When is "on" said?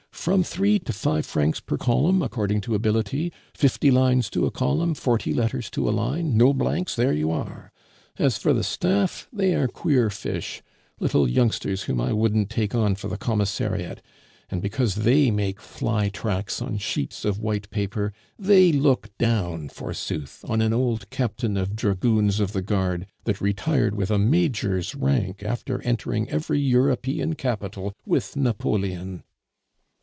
12.75-12.93, 16.61-16.77, 20.47-20.61